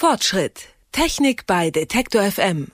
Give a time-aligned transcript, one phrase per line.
[0.00, 0.68] Fortschritt.
[0.92, 2.68] Technik bei Detektor FM.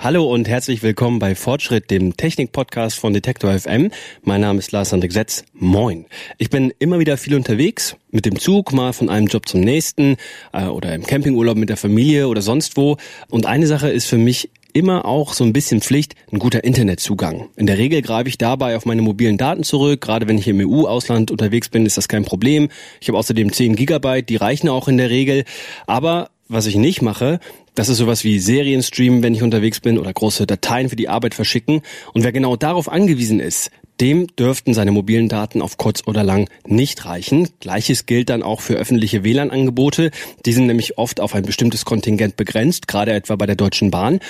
[0.00, 3.90] Hallo und herzlich willkommen bei Fortschritt, dem Technik-Podcast von Detektor FM.
[4.24, 5.46] Mein Name ist Lars Sandek Setz.
[5.54, 6.04] Moin.
[6.36, 10.18] Ich bin immer wieder viel unterwegs, mit dem Zug, mal von einem Job zum nächsten
[10.52, 12.98] äh, oder im Campingurlaub mit der Familie oder sonst wo.
[13.30, 17.48] Und eine Sache ist für mich immer auch so ein bisschen Pflicht, ein guter Internetzugang.
[17.56, 20.02] In der Regel greife ich dabei auf meine mobilen Daten zurück.
[20.02, 22.68] Gerade wenn ich im EU-Ausland unterwegs bin, ist das kein Problem.
[23.00, 25.44] Ich habe außerdem 10 Gigabyte, die reichen auch in der Regel.
[25.86, 27.40] Aber was ich nicht mache,
[27.74, 31.08] das ist sowas wie Serien streamen, wenn ich unterwegs bin oder große Dateien für die
[31.08, 31.82] Arbeit verschicken.
[32.14, 36.48] Und wer genau darauf angewiesen ist, dem dürften seine mobilen Daten auf kurz oder lang
[36.66, 37.48] nicht reichen.
[37.60, 40.10] Gleiches gilt dann auch für öffentliche WLAN-Angebote.
[40.44, 44.20] Die sind nämlich oft auf ein bestimmtes Kontingent begrenzt, gerade etwa bei der Deutschen Bahn.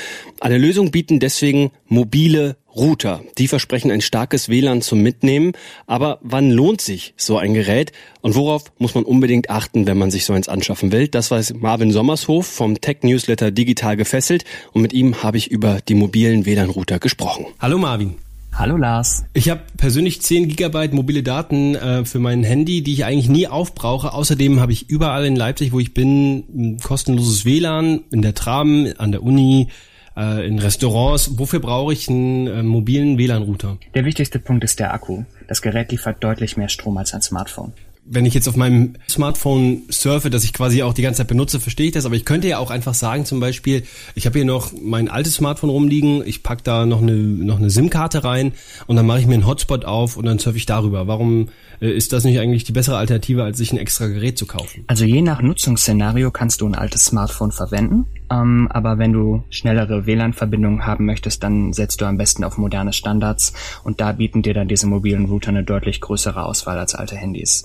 [0.41, 3.23] Eine Lösung bieten deswegen mobile Router.
[3.39, 5.52] Die versprechen ein starkes WLAN zum Mitnehmen.
[5.87, 7.92] Aber wann lohnt sich so ein Gerät?
[8.20, 11.09] Und worauf muss man unbedingt achten, wenn man sich so eins anschaffen will?
[11.09, 14.45] Das weiß Marvin Sommershof vom Tech-Newsletter Digital gefesselt.
[14.72, 17.47] Und mit ihm habe ich über die mobilen WLAN-Router gesprochen.
[17.59, 18.25] Hallo Marvin.
[18.59, 19.27] Hallo Lars.
[19.35, 23.49] Ich habe persönlich 10 Gigabyte mobile Daten äh, für mein Handy, die ich eigentlich nie
[23.49, 24.15] aufbrauche.
[24.15, 28.89] Außerdem habe ich überall in Leipzig, wo ich bin, ein kostenloses WLAN, in der Tram,
[28.97, 29.69] an der Uni,
[30.17, 31.39] äh, in Restaurants.
[31.39, 33.77] Wofür brauche ich einen äh, mobilen WLAN-Router?
[33.95, 35.25] Der wichtigste Punkt ist der Akku.
[35.49, 37.75] Das Gerät liefert deutlich mehr Strom als ein Smartphone
[38.09, 41.61] wenn ich jetzt auf meinem Smartphone surfe, das ich quasi auch die ganze Zeit benutze,
[41.61, 42.07] verstehe ich das.
[42.07, 43.83] Aber ich könnte ja auch einfach sagen, zum Beispiel,
[44.15, 47.71] ich habe hier noch mein altes Smartphone rumliegen, ich pack da noch eine, noch eine
[47.71, 48.53] SIM-Karte rein
[48.87, 51.07] und dann mache ich mir einen Hotspot auf und dann surfe ich darüber.
[51.07, 51.49] Warum
[51.81, 54.84] äh, ist das nicht eigentlich die bessere Alternative, als sich ein extra Gerät zu kaufen?
[54.87, 58.07] Also je nach Nutzungsszenario kannst du ein altes Smartphone verwenden.
[58.31, 62.93] Ähm, aber wenn du schnellere WLAN-Verbindungen haben möchtest, dann setzt du am besten auf moderne
[62.93, 63.53] Standards
[63.84, 67.65] und da bieten dir dann diese mobilen Router eine deutlich größere Auswahl als alte Handys.